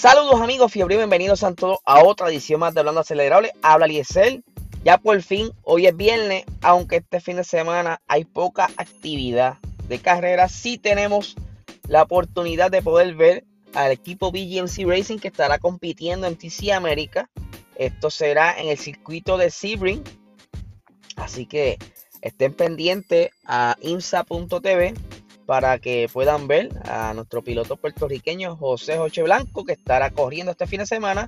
Saludos 0.00 0.40
amigos, 0.40 0.70
fiebre 0.70 0.96
bienvenidos 0.96 1.42
a 1.42 1.52
todos 1.52 1.80
a 1.84 2.04
otra 2.04 2.28
edición 2.28 2.60
más 2.60 2.72
de 2.72 2.78
Hablando 2.78 3.00
Acelerable. 3.00 3.50
Habla 3.62 3.88
Liesel. 3.88 4.44
Ya 4.84 4.96
por 4.96 5.20
fin, 5.22 5.50
hoy 5.64 5.88
es 5.88 5.96
viernes, 5.96 6.44
aunque 6.62 6.98
este 6.98 7.20
fin 7.20 7.34
de 7.34 7.42
semana 7.42 8.00
hay 8.06 8.24
poca 8.24 8.70
actividad 8.76 9.58
de 9.88 9.98
carrera, 9.98 10.48
sí 10.48 10.78
tenemos 10.78 11.34
la 11.88 12.04
oportunidad 12.04 12.70
de 12.70 12.80
poder 12.80 13.16
ver 13.16 13.44
al 13.74 13.90
equipo 13.90 14.30
BGMC 14.30 14.86
Racing 14.86 15.18
que 15.18 15.26
estará 15.26 15.58
compitiendo 15.58 16.28
en 16.28 16.36
TC 16.36 16.70
América. 16.70 17.28
Esto 17.74 18.08
será 18.08 18.56
en 18.56 18.68
el 18.68 18.78
circuito 18.78 19.36
de 19.36 19.50
Sebring. 19.50 20.04
Así 21.16 21.44
que 21.44 21.76
estén 22.22 22.54
pendientes 22.54 23.30
a 23.44 23.76
imsa.tv 23.80 24.94
para 25.48 25.78
que 25.78 26.10
puedan 26.12 26.46
ver 26.46 26.68
a 26.84 27.14
nuestro 27.14 27.42
piloto 27.42 27.78
puertorriqueño 27.78 28.54
José 28.54 28.98
Joche 28.98 29.22
Blanco 29.22 29.64
que 29.64 29.72
estará 29.72 30.10
corriendo 30.10 30.52
este 30.52 30.66
fin 30.66 30.80
de 30.80 30.86
semana. 30.86 31.26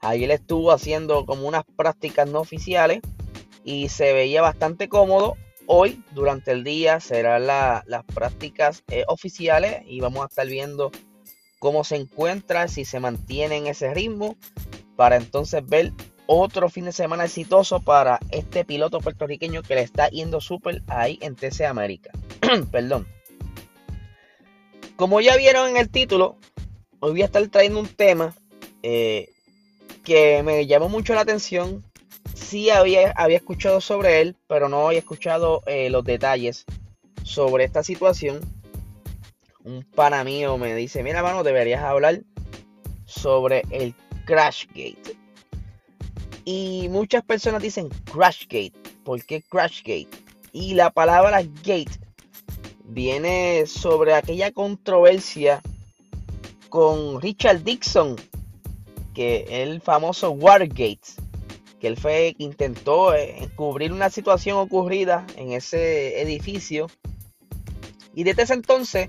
Él 0.00 0.30
estuvo 0.30 0.72
haciendo 0.72 1.26
como 1.26 1.46
unas 1.46 1.64
prácticas 1.76 2.26
no 2.26 2.40
oficiales 2.40 3.00
y 3.62 3.90
se 3.90 4.14
veía 4.14 4.40
bastante 4.40 4.88
cómodo. 4.88 5.36
Hoy, 5.66 6.02
durante 6.12 6.52
el 6.52 6.64
día, 6.64 7.00
serán 7.00 7.46
las 7.46 8.04
prácticas 8.14 8.82
eh, 8.88 9.04
oficiales 9.08 9.82
y 9.86 10.00
vamos 10.00 10.22
a 10.22 10.28
estar 10.28 10.46
viendo 10.46 10.90
cómo 11.58 11.84
se 11.84 11.96
encuentra, 11.96 12.66
si 12.66 12.86
se 12.86 12.98
mantiene 12.98 13.58
en 13.58 13.66
ese 13.66 13.92
ritmo, 13.92 14.38
para 14.96 15.16
entonces 15.16 15.62
ver 15.66 15.92
otro 16.24 16.70
fin 16.70 16.86
de 16.86 16.92
semana 16.92 17.26
exitoso 17.26 17.80
para 17.80 18.20
este 18.30 18.64
piloto 18.64 19.00
puertorriqueño 19.00 19.62
que 19.62 19.74
le 19.74 19.82
está 19.82 20.08
yendo 20.08 20.40
súper 20.40 20.82
ahí 20.86 21.18
en 21.20 21.36
TC 21.36 21.66
América. 21.66 22.10
Perdón. 22.72 23.06
Como 25.00 25.22
ya 25.22 25.34
vieron 25.38 25.70
en 25.70 25.78
el 25.78 25.88
título, 25.88 26.36
hoy 26.98 27.12
voy 27.12 27.22
a 27.22 27.24
estar 27.24 27.48
trayendo 27.48 27.80
un 27.80 27.88
tema 27.88 28.34
eh, 28.82 29.30
que 30.04 30.42
me 30.42 30.66
llamó 30.66 30.90
mucho 30.90 31.14
la 31.14 31.22
atención. 31.22 31.82
Sí 32.34 32.68
había, 32.68 33.10
había 33.12 33.38
escuchado 33.38 33.80
sobre 33.80 34.20
él, 34.20 34.36
pero 34.46 34.68
no 34.68 34.88
había 34.88 34.98
escuchado 34.98 35.62
eh, 35.64 35.88
los 35.88 36.04
detalles 36.04 36.66
sobre 37.24 37.64
esta 37.64 37.82
situación. 37.82 38.40
Un 39.64 39.84
pana 39.84 40.22
mío 40.22 40.58
me 40.58 40.74
dice, 40.74 41.02
mira 41.02 41.22
mano, 41.22 41.44
deberías 41.44 41.82
hablar 41.82 42.20
sobre 43.06 43.62
el 43.70 43.94
Crashgate. 44.26 45.16
Y 46.44 46.88
muchas 46.90 47.24
personas 47.24 47.62
dicen 47.62 47.88
Crashgate. 48.12 48.74
¿Por 49.02 49.24
qué 49.24 49.40
Crashgate? 49.40 50.10
Y 50.52 50.74
la 50.74 50.90
palabra 50.90 51.40
gate 51.40 51.98
viene 52.84 53.66
sobre 53.66 54.14
aquella 54.14 54.52
controversia 54.52 55.62
con 56.68 57.20
Richard 57.20 57.62
Dixon, 57.62 58.16
que 59.14 59.62
el 59.62 59.80
famoso 59.80 60.30
Watergate, 60.30 61.00
que 61.80 61.88
él 61.88 61.96
fue 61.96 62.34
que 62.36 62.44
intentó 62.44 63.14
eh, 63.14 63.42
encubrir 63.42 63.92
una 63.92 64.10
situación 64.10 64.58
ocurrida 64.58 65.26
en 65.36 65.52
ese 65.52 66.20
edificio. 66.20 66.86
Y 68.14 68.24
desde 68.24 68.42
ese 68.42 68.54
entonces, 68.54 69.08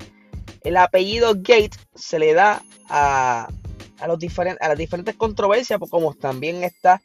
el 0.63 0.77
apellido 0.77 1.33
Gate 1.35 1.77
se 1.95 2.19
le 2.19 2.33
da 2.33 2.63
a, 2.89 3.47
los 4.07 4.39
a 4.59 4.67
las 4.67 4.77
diferentes 4.77 5.15
controversias, 5.15 5.79
pues 5.79 5.91
como 5.91 6.13
también 6.13 6.63
está 6.63 7.01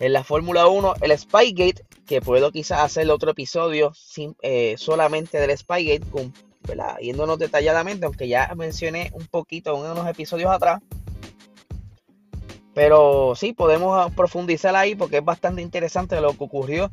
en 0.00 0.12
la 0.12 0.24
Fórmula 0.24 0.66
1 0.68 0.94
el 1.00 1.18
Spygate, 1.18 1.84
que 2.06 2.20
puedo 2.20 2.52
quizás 2.52 2.80
hacer 2.80 3.10
otro 3.10 3.32
episodio 3.32 3.92
sin, 3.94 4.36
eh, 4.42 4.74
solamente 4.78 5.38
del 5.38 5.56
Spygate, 5.56 6.02
con, 6.10 6.32
yéndonos 7.00 7.38
detalladamente, 7.38 8.06
aunque 8.06 8.28
ya 8.28 8.52
mencioné 8.56 9.10
un 9.14 9.26
poquito 9.26 9.74
en 9.74 9.90
unos 9.90 10.08
episodios 10.08 10.50
atrás. 10.50 10.80
Pero 12.74 13.34
sí, 13.34 13.52
podemos 13.52 14.12
profundizar 14.14 14.76
ahí 14.76 14.94
porque 14.94 15.18
es 15.18 15.24
bastante 15.24 15.62
interesante 15.62 16.20
lo 16.20 16.32
que 16.36 16.44
ocurrió 16.44 16.92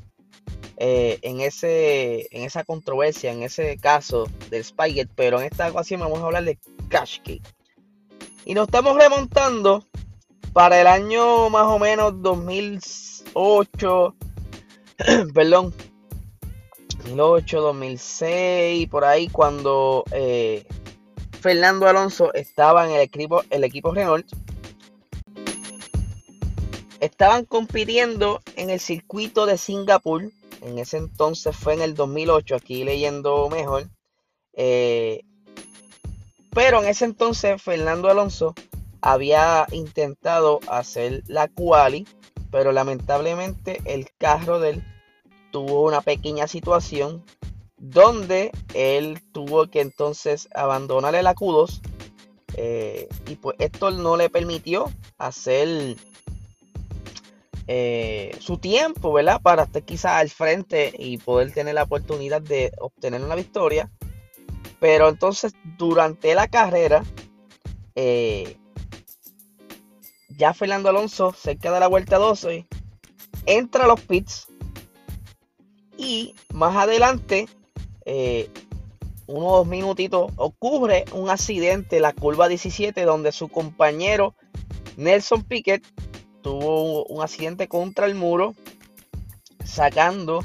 eh, 0.77 1.19
en, 1.21 1.41
ese, 1.41 2.27
en 2.35 2.43
esa 2.43 2.63
controversia, 2.63 3.31
en 3.31 3.43
ese 3.43 3.77
caso 3.77 4.27
del 4.49 4.63
Spygate. 4.63 5.11
Pero 5.15 5.39
en 5.39 5.45
esta 5.45 5.69
ocasión 5.69 5.99
vamos 5.99 6.19
a 6.21 6.25
hablar 6.25 6.43
de 6.43 6.57
Cashgate. 6.89 7.41
Y 8.45 8.53
nos 8.55 8.67
estamos 8.67 8.97
remontando 8.97 9.85
para 10.55 10.79
el 10.79 10.87
año 10.87 11.49
más 11.49 11.65
o 11.65 11.77
menos 11.79 12.21
2008, 12.21 14.15
perdón, 15.33 15.73
2008, 16.99 17.59
2006, 17.59 18.87
por 18.87 19.03
ahí 19.03 19.27
cuando 19.27 20.05
eh, 20.11 20.65
Fernando 21.41 21.89
Alonso 21.89 22.33
estaba 22.33 22.85
en 22.87 22.95
el 22.95 23.01
equipo, 23.01 23.43
el 23.49 23.65
equipo 23.65 23.93
Renault. 23.93 24.25
Estaban 27.01 27.43
compitiendo 27.43 28.41
en 28.55 28.69
el 28.69 28.79
circuito 28.79 29.45
de 29.45 29.57
Singapur. 29.57 30.31
En 30.61 30.79
ese 30.79 30.95
entonces 30.95 31.53
fue 31.53 31.73
en 31.73 31.81
el 31.81 31.95
2008, 31.95 32.55
aquí 32.55 32.85
leyendo 32.85 33.49
mejor. 33.49 33.89
Eh, 34.53 35.25
pero 36.51 36.81
en 36.81 36.87
ese 36.87 37.03
entonces 37.03 37.61
Fernando 37.61 38.09
Alonso 38.09 38.55
había 39.05 39.67
intentado 39.71 40.59
hacer 40.67 41.21
la 41.27 41.47
quali, 41.47 42.07
pero 42.49 42.71
lamentablemente 42.71 43.79
el 43.85 44.09
carro 44.17 44.59
de 44.59 44.71
él 44.71 44.83
tuvo 45.51 45.83
una 45.83 46.01
pequeña 46.01 46.47
situación 46.47 47.23
donde 47.77 48.51
él 48.73 49.21
tuvo 49.31 49.67
que 49.67 49.81
entonces 49.81 50.49
abandonar 50.55 51.13
el 51.13 51.27
Q2 51.27 51.81
eh, 52.55 53.07
y 53.27 53.35
pues 53.35 53.55
esto 53.59 53.91
no 53.91 54.17
le 54.17 54.31
permitió 54.31 54.91
hacer 55.19 55.97
eh, 57.67 58.35
su 58.39 58.57
tiempo, 58.57 59.13
¿verdad? 59.13 59.39
Para 59.39 59.63
estar 59.63 59.83
quizás 59.83 60.13
al 60.13 60.31
frente 60.31 60.91
y 60.97 61.19
poder 61.19 61.53
tener 61.53 61.75
la 61.75 61.83
oportunidad 61.83 62.41
de 62.41 62.71
obtener 62.79 63.21
una 63.21 63.35
victoria. 63.35 63.91
Pero 64.79 65.09
entonces 65.09 65.53
durante 65.77 66.33
la 66.33 66.47
carrera, 66.47 67.03
eh, 67.93 68.57
ya 70.37 70.53
Fernando 70.53 70.89
Alonso, 70.89 71.33
cerca 71.33 71.71
de 71.71 71.79
la 71.79 71.87
vuelta 71.87 72.17
12, 72.17 72.65
entra 73.45 73.85
a 73.85 73.87
los 73.87 74.01
pits. 74.01 74.47
Y 75.97 76.35
más 76.53 76.75
adelante, 76.75 77.47
eh, 78.05 78.49
unos 79.27 79.51
dos 79.51 79.67
minutitos, 79.67 80.31
ocurre 80.35 81.05
un 81.13 81.29
accidente 81.29 81.97
en 81.97 82.01
la 82.01 82.13
curva 82.13 82.47
17 82.47 83.03
donde 83.03 83.31
su 83.31 83.47
compañero 83.47 84.35
Nelson 84.97 85.43
Piquet 85.43 85.83
tuvo 86.41 87.05
un 87.05 87.23
accidente 87.23 87.67
contra 87.67 88.05
el 88.05 88.15
muro 88.15 88.55
sacando 89.63 90.43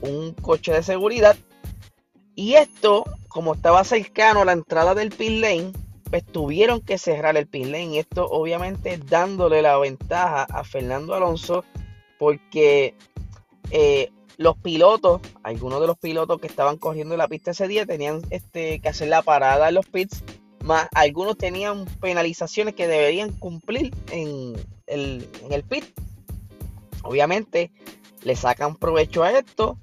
un 0.00 0.34
coche 0.34 0.72
de 0.72 0.82
seguridad. 0.82 1.36
Y 2.34 2.54
esto 2.54 3.04
como 3.28 3.54
estaba 3.54 3.84
cercano 3.84 4.42
a 4.42 4.44
la 4.44 4.52
entrada 4.52 4.94
del 4.94 5.10
pit 5.10 5.40
lane 5.40 5.72
pues 6.12 6.26
tuvieron 6.26 6.82
que 6.82 6.98
cerrar 6.98 7.38
el 7.38 7.46
pit 7.46 7.64
lane. 7.64 7.94
Y 7.94 7.98
esto 8.00 8.28
obviamente 8.28 8.98
dándole 8.98 9.62
la 9.62 9.78
ventaja 9.78 10.42
a 10.42 10.62
Fernando 10.62 11.14
Alonso 11.14 11.64
porque 12.18 12.94
eh, 13.70 14.10
los 14.36 14.58
pilotos, 14.58 15.22
algunos 15.42 15.80
de 15.80 15.86
los 15.86 15.96
pilotos 15.96 16.38
que 16.38 16.48
estaban 16.48 16.76
corriendo 16.76 17.14
en 17.14 17.18
la 17.18 17.28
pista 17.28 17.52
ese 17.52 17.66
día 17.66 17.86
tenían 17.86 18.20
este, 18.28 18.80
que 18.80 18.90
hacer 18.90 19.08
la 19.08 19.22
parada 19.22 19.70
en 19.70 19.74
los 19.74 19.86
pits, 19.86 20.22
más 20.62 20.86
algunos 20.94 21.38
tenían 21.38 21.86
penalizaciones 21.98 22.74
que 22.74 22.88
deberían 22.88 23.32
cumplir 23.32 23.94
en 24.10 24.52
el, 24.88 25.26
en 25.42 25.52
el 25.54 25.62
pit. 25.62 25.86
Obviamente 27.04 27.72
le 28.22 28.36
sacan 28.36 28.76
provecho 28.76 29.22
a 29.22 29.32
esto. 29.32 29.78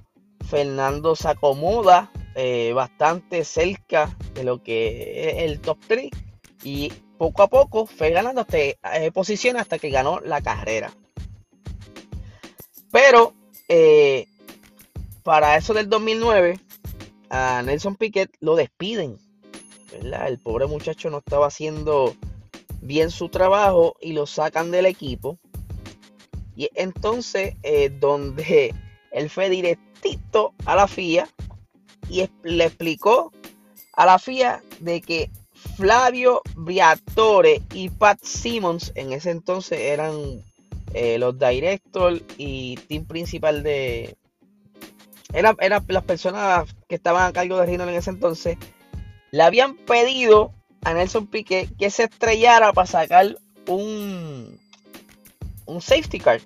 Fernando 0.48 1.16
se 1.16 1.28
acomoda 1.28 2.12
eh, 2.36 2.74
bastante 2.74 3.44
cerca 3.44 4.16
de 4.34 4.44
lo 4.44 4.62
que 4.62 5.30
es 5.30 5.44
el 5.44 5.60
top 5.60 5.80
3 5.88 6.10
y 6.64 6.94
poco 7.18 7.42
a 7.42 7.48
poco 7.48 7.86
fue 7.86 8.12
ganando 8.12 8.46
eh, 8.52 8.78
posiciones 9.12 9.64
hasta 9.64 9.80
que 9.80 9.90
ganó 9.90 10.20
la 10.20 10.42
carrera. 10.42 10.94
Pero 12.92 13.34
eh, 13.68 14.28
para 15.24 15.58
eso 15.58 15.74
del 15.74 15.90
2009 15.90 16.60
a 17.30 17.62
Nelson 17.64 17.96
Piquet 17.96 18.32
lo 18.40 18.56
despiden. 18.56 19.18
El 20.02 20.40
pobre 20.40 20.68
muchacho 20.68 21.10
no 21.10 21.18
estaba 21.18 21.48
haciendo 21.48 22.16
bien 22.82 23.10
su 23.12 23.30
trabajo 23.30 23.96
y 24.00 24.14
lo 24.14 24.28
sacan 24.28 24.72
del 24.72 24.86
equipo. 24.86 25.40
Y 26.56 26.70
entonces 26.76 27.56
donde 28.00 28.74
él 29.12 29.30
fue 29.30 29.50
directito 29.50 30.54
a 30.66 30.76
la 30.76 30.88
FIA 30.88 31.28
y 32.10 32.28
le 32.44 32.66
explicó 32.66 33.32
a 33.94 34.06
la 34.06 34.20
FIA 34.20 34.62
de 34.80 35.02
que 35.02 35.30
Flavio 35.54 36.42
Briatore 36.56 37.62
y 37.74 37.90
Pat 37.90 38.20
Simmons 38.24 38.92
en 38.96 39.14
ese 39.14 39.32
entonces 39.32 39.80
eran 39.80 40.44
eh, 40.94 41.18
los 41.20 41.38
directors 41.38 42.22
y 42.38 42.78
team 42.88 43.06
principal 43.06 43.64
de... 43.64 44.16
Eran, 45.34 45.56
eran 45.60 45.86
las 45.88 46.04
personas 46.04 46.76
que 46.88 46.96
estaban 46.96 47.28
a 47.28 47.34
cargo 47.34 47.58
de 47.58 47.66
Renault 47.66 47.92
en 47.92 47.98
ese 47.98 48.10
entonces. 48.10 48.58
Le 49.32 49.44
habían 49.44 49.76
pedido 49.76 50.52
a 50.84 50.94
Nelson 50.94 51.28
Piquet 51.28 51.70
que 51.78 51.92
se 51.92 52.06
estrellara 52.06 52.74
para 52.74 52.88
sacar 52.88 53.38
un, 53.68 54.60
un 55.66 55.82
safety 55.82 56.20
car. 56.20 56.42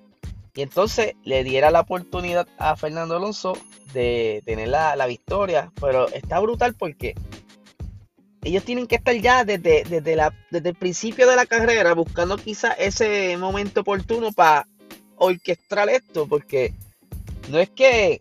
Y 0.54 0.62
entonces 0.62 1.14
le 1.24 1.42
diera 1.42 1.70
la 1.70 1.80
oportunidad 1.80 2.46
a 2.58 2.76
Fernando 2.76 3.16
Alonso 3.16 3.58
de 3.92 4.42
tener 4.46 4.68
la, 4.68 5.06
victoria. 5.06 5.72
Pero 5.80 6.08
está 6.08 6.38
brutal 6.38 6.74
porque 6.74 7.14
ellos 8.42 8.62
tienen 8.62 8.86
que 8.86 8.96
estar 8.96 9.14
ya 9.16 9.44
desde, 9.44 9.82
desde, 9.84 10.14
la, 10.16 10.32
desde 10.50 10.68
el 10.68 10.76
principio 10.76 11.28
de 11.28 11.36
la 11.36 11.46
carrera 11.46 11.94
buscando 11.94 12.36
quizá 12.36 12.72
ese 12.72 13.36
momento 13.36 13.80
oportuno 13.80 14.30
para 14.32 14.68
orquestar 15.16 15.88
esto. 15.88 16.28
Porque 16.28 16.72
no 17.50 17.58
es 17.58 17.70
que 17.70 18.20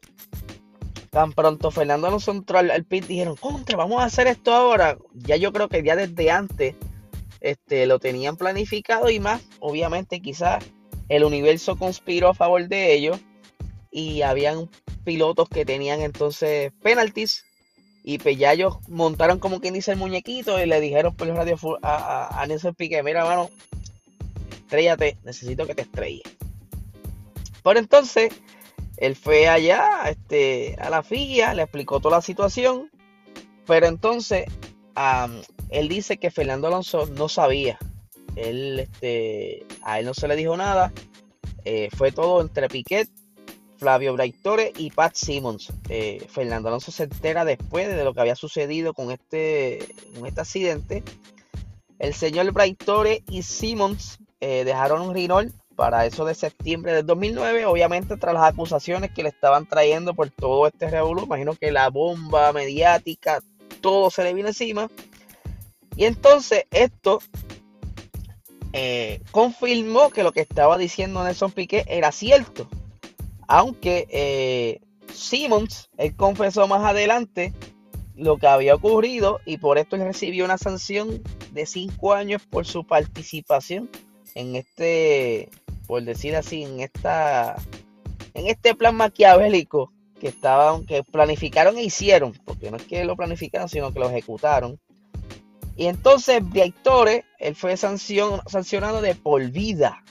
tan 1.12 1.34
pronto 1.34 1.70
Fernando 1.70 2.08
Alonso 2.08 2.32
entró 2.32 2.58
al, 2.58 2.84
pit 2.86 3.06
dijeron, 3.06 3.36
contra, 3.36 3.78
vamos 3.78 4.02
a 4.02 4.06
hacer 4.06 4.26
esto 4.26 4.52
ahora. 4.52 4.98
Ya 5.14 5.36
yo 5.36 5.54
creo 5.54 5.70
que 5.70 5.84
ya 5.84 5.96
desde 5.96 6.32
antes 6.32 6.76
este, 7.42 7.86
lo 7.86 8.00
tenían 8.00 8.38
planificado 8.38 9.12
y 9.12 9.20
más, 9.20 9.44
obviamente 9.60 10.20
quizás 10.20 10.64
el 11.10 11.24
universo 11.24 11.76
conspiró 11.78 12.30
a 12.30 12.34
favor 12.34 12.68
de 12.68 12.94
ellos 12.94 13.20
y 13.92 14.22
habían 14.22 14.70
pilotos 15.04 15.50
que 15.50 15.66
tenían 15.66 16.02
entonces 16.02 16.72
penalties 16.82 17.46
y 18.04 18.18
pues 18.18 18.38
ya 18.38 18.54
ellos 18.54 18.78
montaron 18.88 19.40
como 19.40 19.62
quien 19.62 19.74
dice 19.74 19.92
el 19.92 19.98
muñequito 19.98 20.62
y 20.62 20.66
le 20.66 20.82
dijeron 20.82 21.16
por 21.16 21.28
el 21.28 21.36
radio 21.36 21.58
a, 21.82 22.42
a, 22.42 22.48
Nelson 22.48 22.76
Piqué, 22.76 23.02
mira 23.02 23.24
mano, 23.24 23.50
estrellate, 24.52 25.18
necesito 25.24 25.66
que 25.66 25.76
te 25.76 25.84
estrelles. 25.84 26.24
Por 27.62 27.78
entonces, 27.78 28.34
él 28.98 29.16
fue 29.16 29.48
allá 29.48 30.02
este, 30.10 30.76
a 30.80 30.90
la 30.90 31.02
FIA, 31.02 31.54
le 31.54 31.64
explicó 31.64 32.02
toda 32.02 32.18
la 32.18 32.22
situación, 32.22 32.92
pero 33.66 33.88
entonces 33.88 34.46
él 35.70 35.88
dice 35.88 36.18
que 36.18 36.30
Fernando 36.30 36.68
Alonso 36.68 37.06
no 37.06 37.30
sabía 37.30 37.80
él, 38.36 38.80
este, 38.80 39.66
a 39.84 40.00
él 40.00 40.06
no 40.06 40.14
se 40.14 40.28
le 40.28 40.36
dijo 40.36 40.56
nada. 40.58 40.92
Eh, 41.66 41.90
fue 41.96 42.12
todo 42.12 42.42
entre 42.42 42.68
Piquet, 42.68 43.10
Flavio 43.78 44.14
Braitore 44.14 44.74
y 44.78 44.92
Pat 44.92 45.16
Simmons. 45.16 45.72
Eh, 45.90 46.26
Fernando 46.30 46.70
Alonso 46.70 46.92
se 46.92 47.04
entera 47.04 47.46
después 47.46 47.88
de 47.88 48.04
lo 48.04 48.14
que 48.14 48.22
había 48.22 48.36
sucedido 48.36 48.94
con 48.94 49.12
este, 49.12 49.88
con 50.16 50.26
este 50.26 50.42
accidente. 50.42 51.04
El 52.00 52.14
señor 52.14 52.52
Braitore 52.52 53.24
y 53.30 53.44
Simmons 53.44 54.20
eh, 54.42 54.64
dejaron 54.66 55.02
un 55.02 55.14
Renault 55.14 55.54
para 55.76 56.06
eso 56.06 56.26
de 56.26 56.36
septiembre 56.36 56.94
del 56.94 57.06
2009, 57.06 57.66
obviamente 57.66 58.18
tras 58.18 58.34
las 58.34 58.44
acusaciones 58.44 59.12
que 59.12 59.24
le 59.24 59.30
estaban 59.30 59.66
trayendo 59.66 60.14
por 60.14 60.30
todo 60.30 60.68
este 60.68 60.90
revolú, 60.90 61.24
imagino 61.24 61.56
que 61.56 61.72
la 61.72 61.90
bomba 61.90 62.54
mediática, 62.54 63.42
todo 63.82 64.12
se 64.12 64.24
le 64.24 64.34
vino 64.34 64.50
encima. 64.50 64.90
Y 65.96 66.06
entonces 66.06 66.66
esto 66.72 67.20
eh, 68.74 69.22
confirmó 69.32 70.10
que 70.10 70.24
lo 70.24 70.32
que 70.32 70.42
estaba 70.42 70.78
diciendo 70.80 71.24
Nelson 71.24 71.52
Piquet 71.52 71.86
era 71.88 72.12
cierto. 72.12 72.68
Aunque 73.48 74.08
eh, 74.10 74.82
Simmons, 75.14 75.90
él 75.98 76.16
confesó 76.16 76.68
más 76.68 76.84
adelante 76.84 77.54
lo 78.16 78.38
que 78.38 78.48
había 78.48 78.76
ocurrido 78.76 79.40
y 79.46 79.58
por 79.58 79.78
esto 79.78 79.96
él 79.96 80.04
recibió 80.04 80.46
una 80.46 80.58
sanción 80.58 81.22
de 81.52 81.66
5 81.66 82.14
años 82.14 82.42
por 82.50 82.66
su 82.66 82.86
participación 82.86 83.90
en 84.34 84.56
este, 84.56 85.50
por 85.86 86.04
decir 86.04 86.36
así, 86.36 86.64
en 86.64 86.80
esta, 86.80 87.56
en 88.34 88.48
este 88.48 88.74
plan 88.74 88.96
maquiavélico 88.96 89.94
que 90.20 90.30
estaban, 90.30 90.86
que 90.86 91.04
planificaron 91.04 91.78
e 91.78 91.84
hicieron, 91.84 92.34
porque 92.46 92.72
no 92.72 92.78
es 92.78 92.84
que 92.84 93.06
lo 93.06 93.16
planificaron, 93.16 93.70
sino 93.70 93.94
que 93.94 94.00
lo 94.00 94.10
ejecutaron 94.10 94.80
y 95.76 95.88
entonces 95.88 96.42
Viaitore, 96.48 97.26
él 97.40 97.56
fue 97.56 97.76
sancionado 97.78 99.02
de 99.02 99.16
por 99.16 99.44
vida 99.50 100.04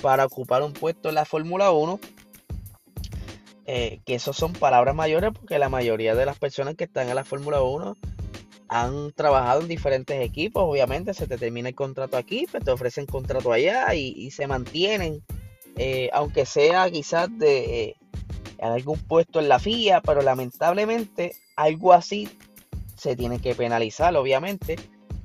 para 0.00 0.24
ocupar 0.24 0.62
un 0.62 0.72
puesto 0.72 1.08
en 1.08 1.16
la 1.16 1.24
Fórmula 1.24 1.72
1. 1.72 1.98
Eh, 3.68 4.00
que 4.06 4.14
eso 4.14 4.32
son 4.32 4.52
palabras 4.52 4.94
mayores 4.94 5.32
porque 5.32 5.58
la 5.58 5.68
mayoría 5.68 6.14
de 6.14 6.24
las 6.24 6.38
personas 6.38 6.76
que 6.76 6.84
están 6.84 7.08
en 7.08 7.16
la 7.16 7.24
Fórmula 7.24 7.62
1 7.62 7.96
han 8.68 9.12
trabajado 9.12 9.62
en 9.62 9.68
diferentes 9.68 10.20
equipos. 10.22 10.62
Obviamente 10.64 11.14
se 11.14 11.26
te 11.26 11.36
termina 11.36 11.68
el 11.68 11.74
contrato 11.74 12.16
aquí, 12.16 12.46
pero 12.50 12.64
te 12.64 12.70
ofrecen 12.70 13.06
contrato 13.06 13.52
allá 13.52 13.92
y, 13.94 14.30
se 14.30 14.46
mantienen. 14.46 15.22
Eh, 15.78 16.08
aunque 16.12 16.46
sea 16.46 16.88
quizás 16.90 17.28
de 17.38 17.84
eh, 17.84 17.96
algún 18.60 18.98
puesto 18.98 19.40
en 19.40 19.48
la 19.48 19.58
FIA, 19.58 20.00
pero 20.00 20.22
lamentablemente 20.22 21.34
algo 21.56 21.92
así 21.92 22.28
se 22.96 23.16
tiene 23.16 23.40
que 23.40 23.54
penalizar, 23.54 24.16
obviamente. 24.16 24.76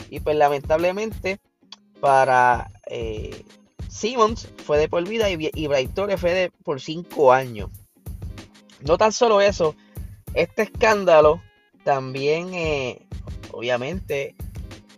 Y 0.09 0.19
pues 0.19 0.35
lamentablemente 0.35 1.39
para 2.00 2.71
eh, 2.88 3.45
Simmons 3.88 4.50
fue 4.65 4.77
de 4.77 4.89
por 4.89 5.07
vida 5.07 5.29
y, 5.29 5.51
y 5.53 5.68
fue 6.18 6.33
de 6.33 6.51
por 6.63 6.81
cinco 6.81 7.31
años. 7.31 7.69
No 8.81 8.97
tan 8.97 9.12
solo 9.12 9.41
eso, 9.41 9.75
este 10.33 10.63
escándalo 10.63 11.41
también, 11.83 12.53
eh, 12.53 13.07
obviamente, 13.51 14.35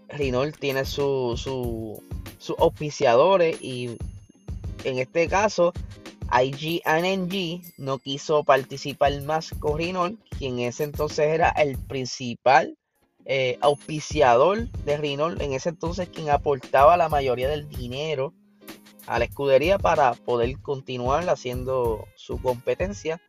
Renault 0.10 0.58
tiene 0.58 0.86
sus 0.86 1.42
su, 1.42 2.02
auspiciadores 2.58 3.62
y 3.62 3.98
en 4.84 5.00
este 5.00 5.28
caso 5.28 5.74
IGNNG 6.42 7.62
no 7.78 8.00
quiso 8.00 8.44
participar 8.44 9.22
más 9.22 9.52
con 9.60 9.78
Renault, 9.78 10.20
quien 10.38 10.60
ese 10.60 10.84
entonces 10.84 11.28
era 11.28 11.50
el 11.50 11.78
principal 11.78 12.78
eh, 13.26 13.58
auspiciador 13.62 14.68
de 14.70 14.98
Renault, 14.98 15.42
en 15.42 15.54
ese 15.54 15.70
entonces 15.70 16.10
quien 16.10 16.30
aportaba 16.30 16.98
la 16.98 17.08
mayoría 17.08 17.48
del 17.48 17.70
dinero 17.70 18.34
a 19.06 19.20
la 19.20 19.26
escudería 19.26 19.78
para 19.78 20.14
poder 20.14 20.60
continuar 20.60 21.30
haciendo 21.30 22.08
su 22.16 22.42
competencia. 22.42 23.22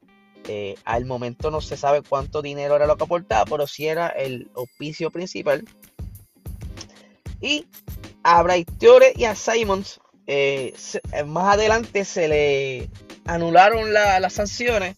Eh, 0.47 0.76
al 0.85 1.05
momento 1.05 1.50
no 1.50 1.61
se 1.61 1.76
sabe 1.76 2.02
cuánto 2.02 2.43
dinero 2.43 2.76
era 2.76 2.87
lo 2.87 2.97
que 2.97 3.05
aportaba, 3.05 3.45
pero 3.45 3.67
sí 3.67 3.87
era 3.87 4.09
el 4.09 4.50
auspicio 4.57 5.11
principal. 5.11 5.64
Y 7.40 7.67
a 8.23 8.43
Brightiore 8.43 9.12
y 9.17 9.25
a 9.25 9.35
Simons 9.35 10.00
eh, 10.26 10.75
más 11.26 11.55
adelante 11.55 12.05
se 12.05 12.28
le 12.28 12.88
anularon 13.25 13.93
las 13.93 14.33
sanciones, 14.33 14.97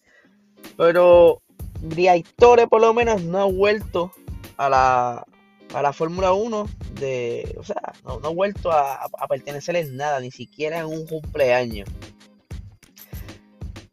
pero 0.76 1.42
Briatore 1.80 2.66
por 2.66 2.80
lo 2.80 2.92
menos 2.94 3.22
no 3.22 3.38
ha 3.38 3.44
vuelto 3.44 4.12
a 4.56 4.68
la, 4.68 5.26
a 5.74 5.82
la 5.82 5.92
Fórmula 5.92 6.32
1 6.32 6.68
de, 7.00 7.56
o 7.58 7.64
sea, 7.64 7.94
no, 8.04 8.20
ha 8.22 8.32
vuelto 8.32 8.70
a, 8.70 9.04
a, 9.04 9.28
pertenecerles 9.28 9.90
nada, 9.92 10.20
ni 10.20 10.30
siquiera 10.30 10.80
en 10.80 10.86
un 10.86 11.06
cumpleaños. 11.06 11.88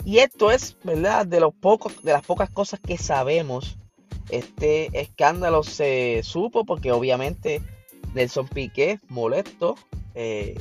Y 0.05 0.19
esto 0.19 0.51
es, 0.51 0.75
¿verdad? 0.83 1.25
De 1.25 1.39
los 1.39 1.53
pocos, 1.53 2.03
de 2.03 2.11
las 2.11 2.25
pocas 2.25 2.49
cosas 2.49 2.79
que 2.79 2.97
sabemos. 2.97 3.77
Este 4.29 4.89
escándalo 4.99 5.63
se 5.63 6.21
supo 6.23 6.65
porque 6.65 6.91
obviamente 6.91 7.61
Nelson 8.13 8.47
Piqué, 8.47 8.99
molesto, 9.09 9.75
eh, 10.15 10.59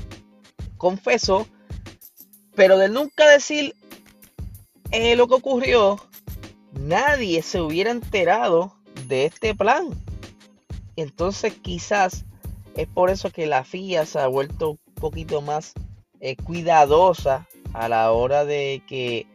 confesó, 0.77 1.47
pero 2.55 2.79
de 2.79 2.89
nunca 2.89 3.29
decir 3.29 3.75
eh, 4.91 5.17
lo 5.17 5.27
que 5.27 5.35
ocurrió, 5.35 6.01
nadie 6.73 7.43
se 7.43 7.61
hubiera 7.61 7.91
enterado 7.91 8.75
de 9.09 9.27
este 9.27 9.55
plan. 9.55 9.89
Entonces 10.97 11.55
quizás 11.55 12.25
es 12.77 12.87
por 12.89 13.11
eso 13.11 13.31
que 13.31 13.47
la 13.47 13.65
FIA 13.65 14.07
se 14.07 14.19
ha 14.19 14.27
vuelto 14.27 14.71
un 14.73 14.95
poquito 14.95 15.41
más 15.41 15.73
eh, 16.21 16.37
cuidadosa 16.37 17.47
a 17.73 17.89
la 17.89 18.13
hora 18.13 18.45
de 18.45 18.83
que 18.87 19.27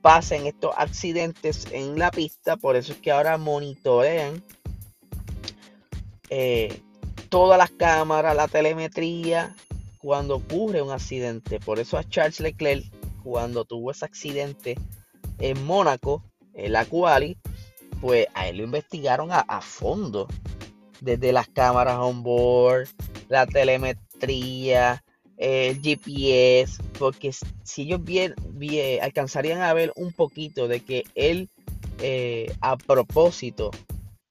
pasen 0.00 0.46
estos 0.46 0.72
accidentes 0.76 1.66
en 1.72 1.98
la 1.98 2.10
pista. 2.10 2.56
Por 2.56 2.76
eso 2.76 2.92
es 2.92 2.98
que 2.98 3.10
ahora 3.10 3.38
monitorean 3.38 4.42
eh, 6.30 6.80
todas 7.28 7.58
las 7.58 7.70
cámaras, 7.70 8.34
la 8.34 8.48
telemetría 8.48 9.54
cuando 9.98 10.36
ocurre 10.36 10.82
un 10.82 10.90
accidente. 10.90 11.60
Por 11.60 11.78
eso 11.78 11.98
a 11.98 12.04
Charles 12.04 12.40
Leclerc, 12.40 12.84
cuando 13.22 13.64
tuvo 13.64 13.90
ese 13.90 14.04
accidente 14.04 14.78
en 15.38 15.64
Mónaco, 15.64 16.22
en 16.54 16.72
la 16.72 16.84
quali, 16.84 17.36
pues 18.00 18.26
a 18.34 18.48
él 18.48 18.58
lo 18.58 18.64
investigaron 18.64 19.28
a, 19.30 19.60
fondo. 19.60 20.28
Desde 21.00 21.32
las 21.32 21.48
cámaras 21.48 21.98
on 21.98 22.22
board, 22.22 22.88
la 23.28 23.46
telemetría, 23.46 25.04
el 25.36 25.80
GPS, 25.82 26.82
porque 26.98 27.32
si 27.62 27.82
ellos 27.82 28.02
bien, 28.02 28.34
alcanzarían 29.02 29.60
a 29.60 29.74
ver 29.74 29.92
un 29.96 30.12
poquito 30.12 30.68
de 30.68 30.80
que 30.80 31.04
él 31.14 31.50
eh, 32.00 32.54
a 32.60 32.76
propósito 32.76 33.70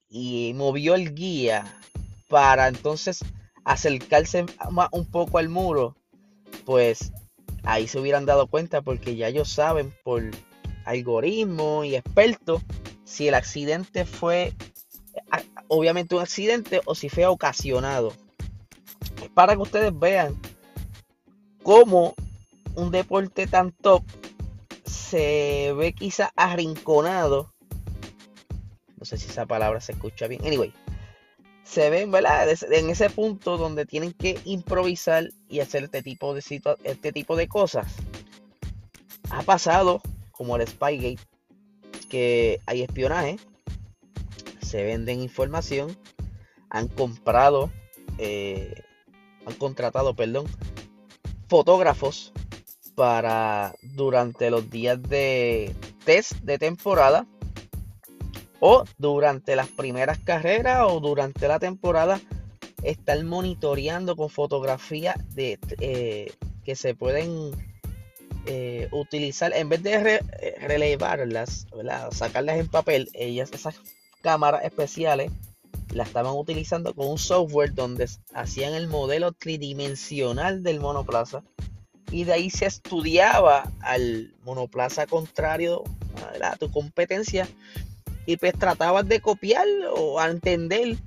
y 0.09 0.53
movió 0.55 0.95
el 0.95 1.13
guía 1.13 1.65
para 2.27 2.67
entonces 2.67 3.23
acercarse 3.65 4.45
más 4.71 4.89
un 4.91 5.05
poco 5.05 5.39
al 5.39 5.49
muro, 5.49 5.95
pues 6.65 7.11
ahí 7.63 7.87
se 7.87 7.99
hubieran 7.99 8.25
dado 8.25 8.47
cuenta 8.47 8.81
porque 8.81 9.15
ya 9.15 9.27
ellos 9.27 9.49
saben 9.49 9.93
por 10.03 10.23
algoritmo 10.85 11.83
y 11.83 11.95
expertos 11.95 12.61
si 13.03 13.27
el 13.27 13.33
accidente 13.33 14.05
fue 14.05 14.53
obviamente 15.67 16.15
un 16.15 16.21
accidente 16.21 16.81
o 16.85 16.95
si 16.95 17.09
fue 17.09 17.25
ocasionado. 17.25 18.13
Para 19.33 19.55
que 19.55 19.61
ustedes 19.61 19.97
vean 19.97 20.39
cómo 21.63 22.13
un 22.75 22.91
deporte 22.91 23.47
tan 23.47 23.71
top 23.71 24.03
se 24.85 25.73
ve 25.75 25.93
quizá 25.93 26.31
arrinconado. 26.35 27.53
No 28.97 29.05
sé 29.05 29.17
si 29.17 29.29
esa 29.29 29.45
palabra 29.45 29.81
se 29.81 29.93
escucha 29.93 30.27
bien. 30.27 30.45
Anyway, 30.45 30.73
se 31.65 31.89
ven, 31.89 32.11
¿verdad? 32.11 32.47
En 32.71 32.89
ese 32.89 33.09
punto 33.09 33.57
donde 33.57 33.85
tienen 33.85 34.13
que 34.13 34.39
improvisar 34.45 35.29
y 35.49 35.59
hacer 35.59 35.85
este 35.85 36.03
tipo 36.03 36.33
de, 36.33 36.43
este 36.83 37.11
tipo 37.11 37.35
de 37.35 37.47
cosas. 37.47 37.87
Ha 39.31 39.41
pasado, 39.41 40.01
como 40.31 40.55
el 40.55 40.67
Spygate, 40.67 41.17
que 42.07 42.61
hay 42.67 42.83
espionaje, 42.83 43.37
se 44.61 44.83
venden 44.83 45.21
información, 45.21 45.97
han 46.69 46.87
comprado, 46.87 47.71
eh, 48.19 48.83
han 49.45 49.55
contratado, 49.55 50.15
perdón, 50.15 50.45
fotógrafos 51.49 52.31
para 52.93 53.75
durante 53.81 54.49
los 54.51 54.69
días 54.69 55.01
de 55.01 55.75
test 56.05 56.33
de 56.41 56.59
temporada 56.59 57.27
o 58.67 58.83
durante 58.97 59.55
las 59.55 59.67
primeras 59.67 60.17
carreras 60.17 60.87
o 60.87 60.99
durante 60.99 61.47
la 61.47 61.59
temporada 61.59 62.19
estar 62.81 63.23
monitoreando 63.23 64.15
con 64.15 64.27
fotografías 64.27 65.15
de, 65.35 65.59
eh, 65.79 66.33
que 66.63 66.75
se 66.75 66.95
pueden 66.95 67.51
eh, 68.47 68.87
utilizar. 68.91 69.53
En 69.53 69.69
vez 69.69 69.83
de 69.83 70.19
relevarlas, 70.61 71.67
sacarlas 72.11 72.57
en 72.57 72.67
papel, 72.67 73.07
ellas 73.13 73.51
esas 73.53 73.75
cámaras 74.23 74.63
especiales 74.63 75.31
las 75.93 76.07
estaban 76.07 76.33
utilizando 76.35 76.95
con 76.95 77.07
un 77.07 77.19
software 77.19 77.71
donde 77.71 78.09
hacían 78.33 78.73
el 78.73 78.87
modelo 78.87 79.31
tridimensional 79.31 80.63
del 80.63 80.79
monoplaza 80.79 81.43
y 82.09 82.23
de 82.23 82.33
ahí 82.33 82.49
se 82.49 82.65
estudiaba 82.65 83.71
al 83.81 84.33
monoplaza 84.43 85.05
contrario 85.05 85.83
a 86.41 86.55
tu 86.55 86.71
competencia 86.71 87.47
y 88.25 88.37
pues 88.37 88.53
tratabas 88.53 89.07
de 89.07 89.21
copiar 89.21 89.67
o 89.95 90.21
entender 90.21 90.97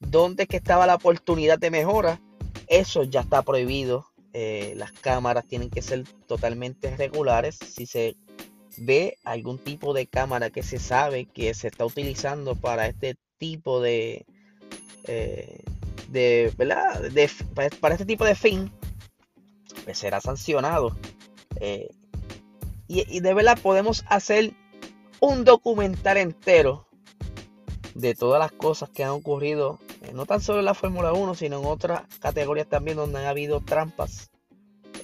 dónde 0.00 0.46
que 0.46 0.56
estaba 0.56 0.86
la 0.86 0.96
oportunidad 0.96 1.58
de 1.58 1.70
mejora. 1.70 2.20
Eso 2.66 3.04
ya 3.04 3.20
está 3.20 3.42
prohibido. 3.42 4.06
Eh, 4.32 4.74
las 4.76 4.92
cámaras 4.92 5.46
tienen 5.46 5.70
que 5.70 5.82
ser 5.82 6.04
totalmente 6.26 6.94
regulares. 6.96 7.56
Si 7.56 7.86
se 7.86 8.16
ve 8.76 9.16
algún 9.24 9.58
tipo 9.58 9.94
de 9.94 10.06
cámara 10.06 10.50
que 10.50 10.62
se 10.62 10.78
sabe 10.78 11.26
que 11.26 11.54
se 11.54 11.68
está 11.68 11.84
utilizando 11.84 12.54
para 12.54 12.86
este 12.86 13.16
tipo 13.38 13.80
de, 13.80 14.26
eh, 15.04 15.62
de, 16.08 16.52
¿verdad? 16.56 17.00
de 17.00 17.30
para 17.80 17.94
este 17.94 18.06
tipo 18.06 18.24
de 18.24 18.34
fin, 18.34 18.70
pues 19.84 19.98
será 19.98 20.20
sancionado. 20.20 20.96
Eh, 21.60 21.88
y, 22.88 23.20
de 23.20 23.34
verdad 23.34 23.58
podemos 23.60 24.04
hacer 24.08 24.52
un 25.20 25.44
documental 25.44 26.16
entero 26.16 26.86
de 27.94 28.14
todas 28.14 28.38
las 28.38 28.52
cosas 28.52 28.90
que 28.90 29.04
han 29.04 29.10
ocurrido, 29.10 29.78
eh, 30.02 30.12
no 30.12 30.26
tan 30.26 30.40
solo 30.40 30.58
en 30.58 30.66
la 30.66 30.74
Fórmula 30.74 31.12
1, 31.12 31.34
sino 31.34 31.60
en 31.60 31.66
otras 31.66 32.02
categorías 32.20 32.68
también 32.68 32.96
donde 32.96 33.18
han 33.18 33.26
habido 33.26 33.60
trampas 33.60 34.30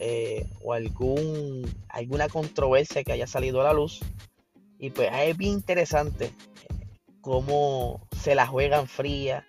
eh, 0.01 0.47
o 0.63 0.73
algún, 0.73 1.69
alguna 1.89 2.29
controversia 2.29 3.05
que 3.05 3.13
haya 3.13 3.27
salido 3.27 3.61
a 3.61 3.65
la 3.65 3.73
luz. 3.73 4.01
Y 4.79 4.91
pues 4.91 5.11
es 5.13 5.37
bien 5.37 5.53
interesante 5.53 6.33
cómo 7.21 8.07
se 8.21 8.35
la 8.35 8.47
juegan 8.47 8.89
fría, 8.89 9.47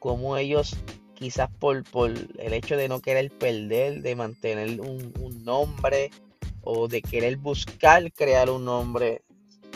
cómo 0.00 0.36
ellos 0.36 0.76
quizás 1.14 1.48
por, 1.60 1.84
por 1.84 2.10
el 2.10 2.52
hecho 2.52 2.76
de 2.76 2.88
no 2.88 3.00
querer 3.00 3.30
perder, 3.30 4.02
de 4.02 4.16
mantener 4.16 4.80
un, 4.80 5.12
nombre 5.44 6.10
o 6.62 6.88
de 6.88 7.00
querer 7.00 7.36
buscar 7.36 8.12
crear 8.12 8.50
un 8.50 8.64
nombre. 8.64 9.22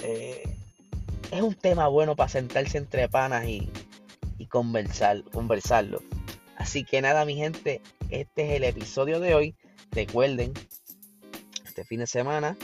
Eh, 0.08 0.44
es 1.32 1.42
un 1.42 1.54
tema 1.54 1.88
bueno 1.88 2.14
para 2.14 2.28
sentarse 2.28 2.78
entre 2.78 3.08
panas 3.08 3.48
y, 3.48 3.68
conversar, 4.48 5.24
conversarlo. 5.32 6.00
Así 6.56 6.84
que 6.84 7.02
nada, 7.02 7.24
mi 7.24 7.34
gente, 7.34 7.80
este 8.10 8.46
es 8.46 8.52
el 8.52 8.64
episodio 8.64 9.18
de 9.18 9.34
hoy. 9.34 9.56
Recuerden, 9.90 10.52
este 11.66 11.84
fin 11.84 11.98
de 11.98 12.06
semana, 12.06 12.56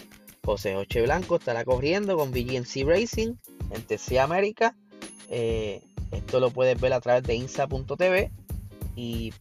José 0.45 0.77
Oche 0.77 1.03
Blanco 1.03 1.37
estará 1.37 1.65
corriendo 1.65 2.17
con 2.17 2.31
BGNC 2.31 2.87
Racing 2.87 3.35
en 3.71 3.83
TC 3.83 4.21
América. 4.21 4.77
Eh, 5.29 5.83
esto 6.13 6.39
lo 6.39 6.51
puedes 6.51 6.81
ver 6.81 6.93
a 6.93 7.01
través 7.01 7.25
de 7.25 7.35
insa.tv 7.35 8.31
y 8.95 9.35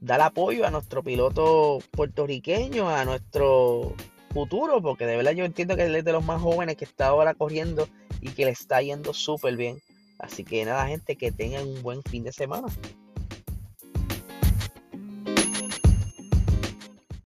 dar 0.00 0.20
apoyo 0.22 0.66
a 0.66 0.70
nuestro 0.70 1.04
piloto 1.04 1.78
puertorriqueño, 1.92 2.88
a 2.88 3.04
nuestro 3.04 3.94
futuro, 4.34 4.82
porque 4.82 5.06
de 5.06 5.16
verdad 5.16 5.32
yo 5.32 5.44
entiendo 5.44 5.76
que 5.76 5.84
él 5.84 5.94
es 5.94 6.04
de 6.04 6.12
los 6.12 6.24
más 6.24 6.42
jóvenes 6.42 6.76
que 6.76 6.84
está 6.84 7.06
ahora 7.06 7.32
corriendo 7.34 7.88
y 8.20 8.30
que 8.30 8.44
le 8.44 8.50
está 8.50 8.82
yendo 8.82 9.14
súper 9.14 9.56
bien. 9.56 9.78
Así 10.18 10.44
que 10.44 10.64
nada, 10.64 10.86
gente, 10.88 11.16
que 11.16 11.32
tengan 11.32 11.66
un 11.66 11.82
buen 11.82 12.02
fin 12.02 12.24
de 12.24 12.32
semana. 12.32 12.66